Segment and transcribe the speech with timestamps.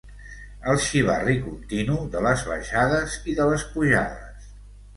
[0.71, 4.53] El xivarri continu de les baixades i de les pujades.